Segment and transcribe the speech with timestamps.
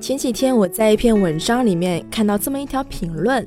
[0.00, 3.46] 前几天我在一篇文章里面看到这么一条评论。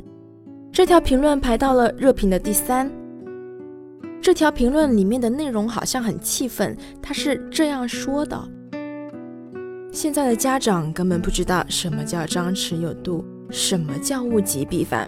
[0.72, 2.92] 这条评论排到了热评的第三。
[4.22, 8.38] 这条评论里面的内容好像很气愤，他是这样说的：
[9.92, 15.08] 现在的家长根本不知道什么叫张弛有度，什么叫物极必反，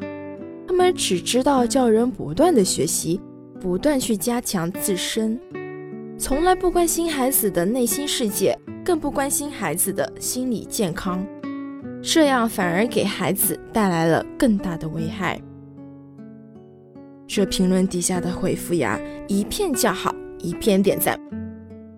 [0.68, 3.20] 他们只知道叫人不断的学习，
[3.60, 5.40] 不断去加强自身，
[6.18, 11.26] 从来不关心孩子的内心世界，更不关心孩子的心理健康，
[12.02, 15.40] 这样反而给孩子带来了更大的危害。
[17.27, 21.20] 这评论底下的回复呀，一片叫好，一片点赞。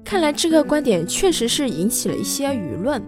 [0.03, 3.01] 看来这个观点确实是引起了一些舆论。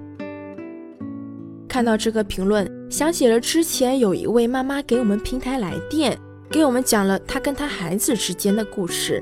[1.68, 6.18] 看到这个评论，想起了之前有一位妈妈给我们平台来电，
[6.50, 9.22] 给我们讲了她跟她孩子之间的故事。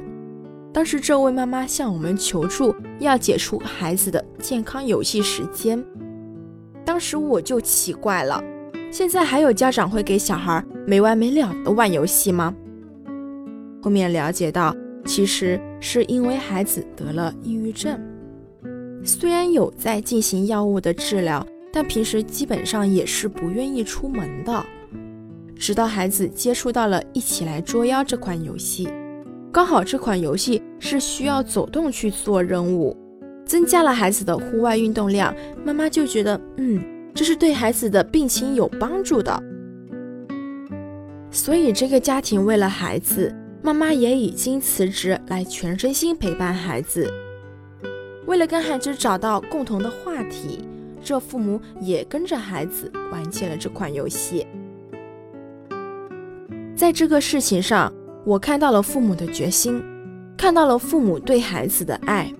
[0.74, 5.84] 当时这位妈妈向我们求助，要解除孩子的健康游戏时间。
[6.92, 8.44] 当时我就奇怪了，
[8.92, 12.54] 现在还有家长会给小孩没完没了的玩游戏吗？
[13.82, 14.76] 后面了解到，
[15.06, 17.98] 其实是因为孩子得了抑郁症，
[19.06, 24.62] 虽然有在进行药物的治疗，但平时基本上也是不愿意出门的。
[25.56, 28.90] 直到孩子接触到了《一起来捉妖》这款游戏，
[29.50, 32.98] 刚好这款游戏是需要走动去做任务，
[33.46, 39.44] 增加了孩子的户外运动量，妈妈就觉得，嗯，这是对孩子的病情有帮助的。
[41.30, 43.36] 所以这个家庭为了孩子。
[43.64, 47.08] 妈妈也已经辞职来全身心陪伴孩子。
[48.26, 50.68] 为了跟孩子找到共同的话题，
[51.04, 54.48] 这父母也跟着孩子玩起了这款游戏。
[56.76, 57.94] 在这个事情上，
[58.26, 59.80] 我看到了父母的决心，
[60.36, 62.34] 看到了父母对孩子的爱。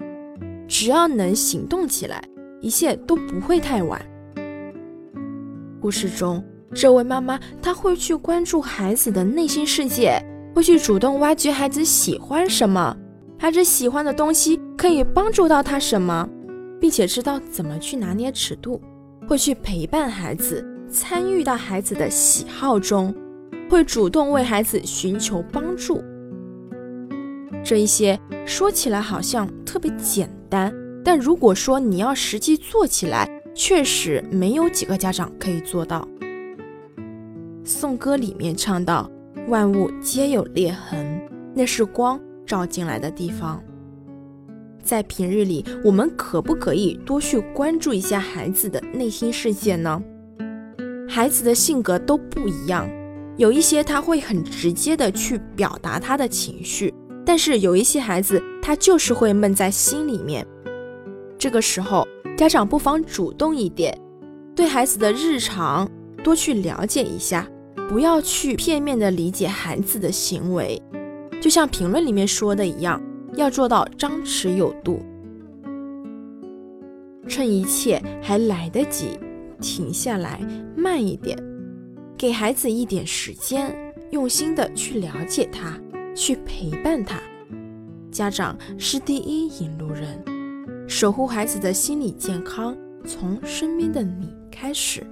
[0.72, 2.24] 只要能行动起来，
[2.62, 4.02] 一切都不会太晚。
[5.82, 6.42] 故事中，
[6.74, 10.18] 这位妈妈她会去关注孩子的内心世界。
[10.56, 12.96] 会去主动挖掘孩子喜欢什么，
[13.38, 16.28] 孩子喜欢的东西可以帮助到他什么，
[16.80, 18.82] 并且知道怎么去拿捏尺度。
[19.28, 23.14] 会去陪伴孩子，参与到孩子的喜好中，
[23.70, 26.02] 会主动为孩子寻求帮助。
[27.62, 36.06] 这一些说起来好像特别简单，但如果说你要实际做起来，确实没有几个家长可以做到。
[37.64, 39.10] 颂歌里面唱到。
[39.48, 41.20] 万物皆有裂痕，
[41.56, 43.62] 那是光照进来的地方。
[44.84, 50.02] 在平日里，我们可不可以多去关注一下孩子的内心世界呢？
[51.10, 52.88] 孩子的性格都不一样，
[53.38, 56.94] 有一些他会很直接的去表达他的情绪，
[57.32, 60.46] 但是有一些孩子他就是会闷在心里面。
[61.38, 62.06] 这个时候，
[62.36, 63.98] 家长不妨主动一点，
[64.54, 65.90] 对孩子的日常
[66.26, 67.48] 多去了解一下。
[67.88, 70.82] 不要去片面的理解孩子的行为，
[71.40, 73.02] 就像评论里面说的一样，
[73.36, 75.00] 要做到张弛有度。
[77.30, 79.18] 趁一切还来得及，
[79.62, 80.42] 停下来，
[80.76, 81.42] 慢一点，
[82.18, 83.74] 给孩子一点时间，
[84.10, 85.80] 用心的去了解他，
[86.16, 87.20] 去陪伴他。
[88.12, 90.24] 家长是第一引路人，
[90.88, 95.06] 守护孩子的心理健康，从身边的你开始。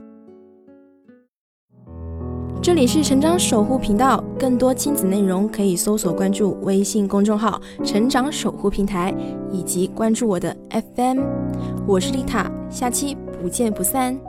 [2.62, 9.16] 这里是成长守护频道，更多亲子内容可以搜索关注微信公众号“成长守护平台”，
[9.50, 11.22] 以及关注我的 FM。
[11.88, 14.20] 我是丽塔，下期不见不散。